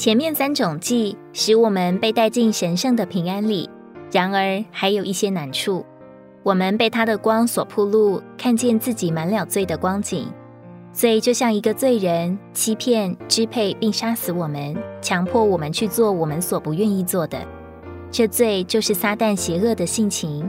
[0.00, 3.68] 前面三种祭使我们被带进神圣的平安里，
[4.10, 5.84] 然而还有一些难处。
[6.42, 10.26] 我们被他的光所铺路，看见自己满了罪的光景。
[10.90, 17.38] 罪就像一个罪人，欺骗、支配并杀死我们，强迫我们去做我们所不愿意做的。
[18.10, 20.48] 这罪就是撒旦邪恶的性情。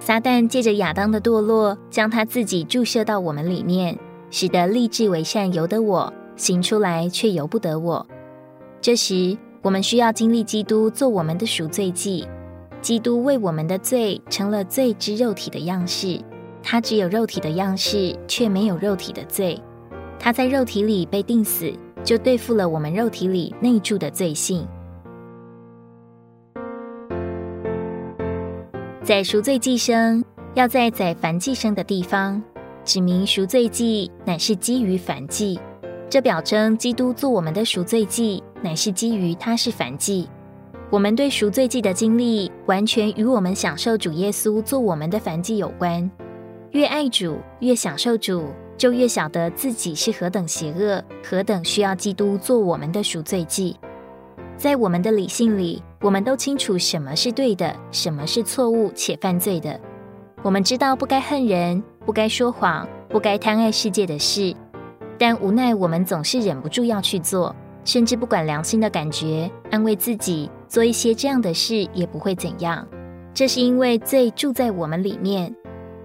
[0.00, 3.98] 撒旦借着亚当的堕落，将他自己注射到我们里面，
[4.30, 8.06] 使得立志为善由得我，行出来却由不得我。
[8.82, 12.26] 这时，我们需要经历基督做我们的赎罪祭。
[12.80, 16.20] 基督为我们的罪成了罪之肉体的样式，
[16.64, 19.56] 他只有肉体的样式，却没有肉体的罪。
[20.18, 24.66] 他在肉体里被定死，就对付了我们肉体里内住的罪性。
[29.04, 30.24] 在赎罪祭生，
[30.54, 32.42] 要在宰凡祭生的地方，
[32.84, 35.60] 指明赎罪祭乃是基于凡祭。
[36.10, 40.28] 这表征基督做我们的赎罪祭，乃是基于他是凡祭。
[40.90, 46.10] 我们对赎罪祭的经历，完全与我们享受主耶稣做我们的凡祭有关。
[46.70, 48.44] 越爱主，越享受主，
[48.76, 53.76] 就越晓得自己是何等邪恶，何等需要基督做我们的赎罪祭。
[54.56, 59.80] 在我们的理性里，我们都清楚什么是对的，什么是错误且犯罪的。
[60.42, 64.54] 我们知道不该恨人，不该说谎，不该贪爱世界的事。
[65.18, 72.86] 但无奈，我们总是忍不住要去做，甚至不管良心的感觉，安慰自己做一些这样的事也不会怎样。
[73.34, 75.54] 这是因为罪住在我们里面，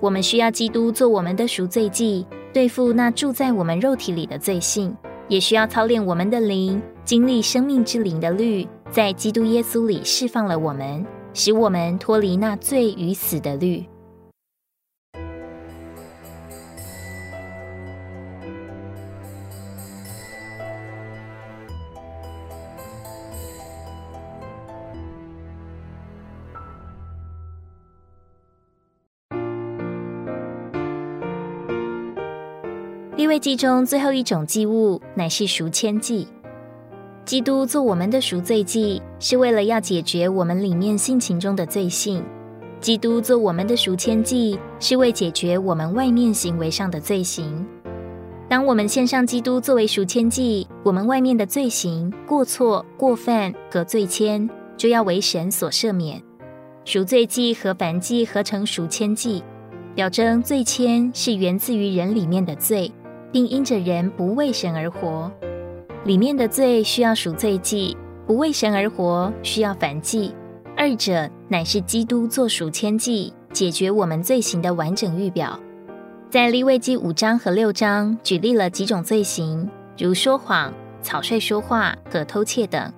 [0.00, 4.96] 我们需要基督做我们的赎罪祭，对付那住在我们肉体里的罪性，
[5.28, 13.84] 也需要操练我们的灵，经历生命之灵的律，在基督耶稣里释放了我们，使我们脱离那罪与死的律。
[33.16, 36.28] 立位祭中最后一种祭物，乃是赎愆祭。
[37.24, 42.20] 基督做我们的赎罪祭，是为了要解决我们里面性情中的罪性；
[42.78, 47.66] 基督做我们的赎愆祭，是为解决我们外面行为上的罪行。
[48.50, 54.46] 当我们献上基督作为赎愆祭，我们外面的罪行、过错、过犯和罪愆，
[54.76, 56.22] 就要为神所赦免。
[56.84, 59.42] 赎罪祭和燔祭合成赎愆祭，
[59.94, 62.92] 表征罪愆是源自于人里面的罪。
[63.36, 65.30] 并因着人不为神而活，
[66.06, 67.94] 里面的罪需要赎罪祭；
[68.26, 70.34] 不为神而活需要燔祭。
[70.74, 75.60] 二者乃是基督做赎愆祭，解决我们罪行的完整预表。
[76.30, 82.90] 在利未记五章和六章举例了几种罪行，如说谎、草率说话和偷窃等，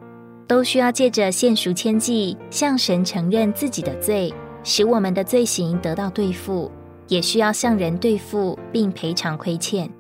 [0.47, 4.32] 都需要借着献赎愆祭向神承认自己的罪，
[4.62, 6.71] 使我们的罪行得到对付；
[7.09, 9.91] 也需要向人对付，并赔偿亏欠。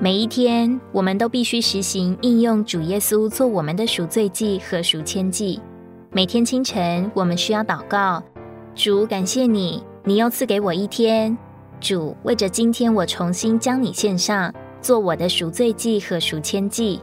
[0.00, 5.60] 每一天，我们都必须实行应用主耶稣做我们的赎罪祭和赎愆祭。
[6.12, 8.22] 每天清晨，我们需要祷告：
[8.76, 11.36] 主，感谢你，你又赐给我一天。
[11.80, 17.00] 主，为着今天，我重新将你献上，做我的赎罪祭和赎愆祭。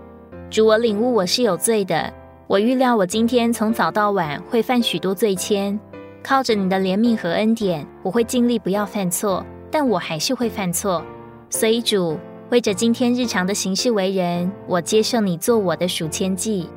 [0.49, 2.13] 主，我领悟我是有罪的，
[2.47, 5.77] 我预料我今天从早到晚会犯许多罪愆。
[6.23, 11.03] 靠着你的怜悯和恩典，我会尽力不要犯错，但我还是会犯错。
[11.49, 12.17] 所以，主。
[12.55, 16.69] 为着今天日常的行事为人，我接受你做我的赎愆祭。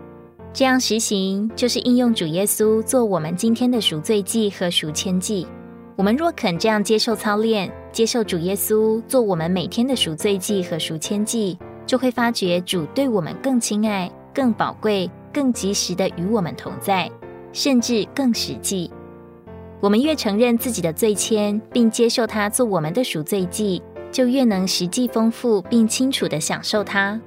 [0.53, 5.47] 这样实行，就是应用主耶稣做我们今天的赎罪祭和赎愆祭。
[5.95, 17.09] 我们若肯这样接受操练，接受主耶稣做我们每天的赎罪祭和赎愆祭，就会发觉主对我们更亲爱、更宝贵、更及时的与我们同在，
[17.53, 18.91] 甚至更实际。
[19.81, 23.81] 我们越承认自己的罪愆，并接受他做我们的赎罪祭。
[24.11, 27.21] 就越能实际丰富并清楚地享受它。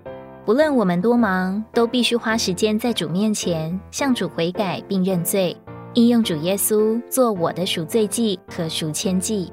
[0.46, 5.56] 不论我们多忙，都必须花时间在主面前向主悔改并认罪，
[5.94, 9.52] 应用主耶稣做我的赎罪祭和赎千祭。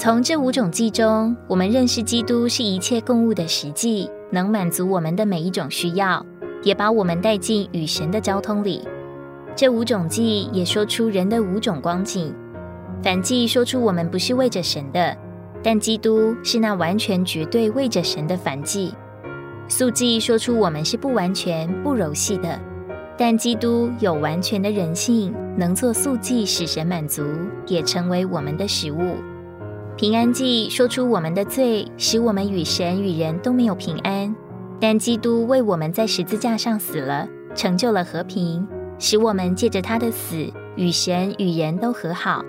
[0.00, 6.24] 从这五种祭中，我们认识基督是一切供物的实际，能满足我们的每一种需要，
[6.62, 8.80] 也把我们带进与神的交通里。
[9.54, 12.34] 这五种祭也说出人的五种光景。
[13.02, 15.14] 反祭说出我们不是为着神的，
[15.62, 18.94] 但基督是那完全绝对为着神的反祭。
[19.68, 22.58] 素祭说出我们是不完全不柔细的，
[23.18, 27.22] 但基督有完全的人性，能做素祭使神满足，
[27.66, 29.16] 也成为我们的食物。
[30.00, 34.34] 平安祭说出我们的罪，使我们与神与人都没有平安，
[34.80, 38.66] 但基督为我们在十字架上死了，成就了和平，
[38.98, 42.42] 使我们借着他的死与神与人都和好。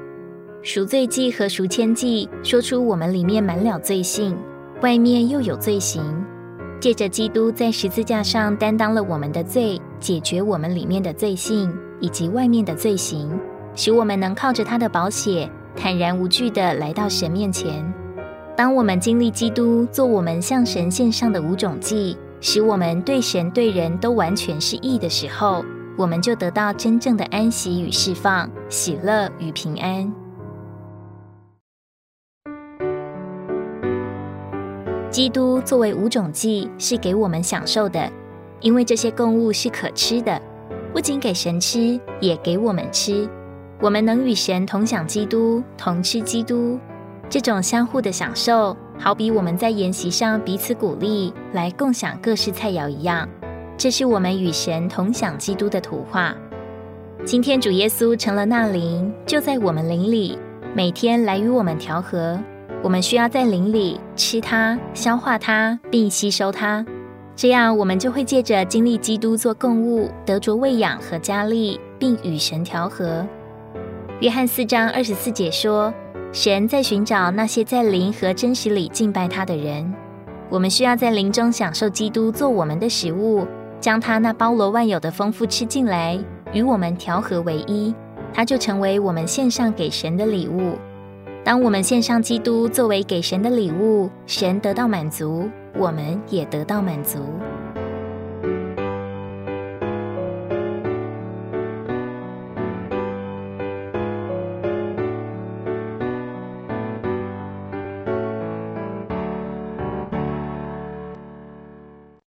[0.64, 4.38] 赎罪祭和赎愆祭说出我们里面满了罪性，
[4.82, 6.02] 外面又有罪行。
[6.80, 13.30] 借着基督在十字架上担当了我们的罪，解决我们里面的罪性以及外面的罪行，
[13.76, 17.94] 使我们能靠着他的宝血坦然无惧地来到神面前。
[18.56, 25.64] 当我们经历基督做我们向神献上的五种祭，使我们对神对人都完全是义的时候，
[25.98, 30.14] 我们就得到真正的安息与释放、喜乐与平安。
[35.10, 38.12] 基督作为五种祭是给我们享受的，
[38.60, 40.42] 因为这些供物是可吃的，
[40.94, 43.28] 不仅给神吃，也给我们吃。
[43.82, 46.80] 我们能与神同享基督，同吃基督，
[47.28, 53.28] 这种相互的享受，好比我们在筵席上彼此鼓励，来共享各式菜肴一样。
[53.76, 56.36] 这是我们与神同享基督的图画。
[57.26, 60.38] 今天主耶稣成了那灵，就在我们灵里，
[60.76, 62.40] 每天来与我们调和。
[62.84, 66.86] 我们需要在灵里吃它、消化它，并吸收它，
[67.36, 73.26] 这样我们就会借着经历基督做供物，得着喂养和加力，并与神调和。
[74.22, 75.92] 约翰四章二十四节说
[76.32, 79.92] ：“神在寻找那些在灵和真实里敬拜他的人。”
[80.48, 83.48] 我们需要在灵中享受基督做我们的食物，
[83.80, 86.24] 将他那包罗万有的丰富吃进来，
[86.54, 87.96] 与我们调和为一，
[88.32, 90.78] 他就成为我们献上给神的礼物。
[91.44, 97.18] 当我们献上基督作为给神的礼物，神得到满足，我们也得到满足。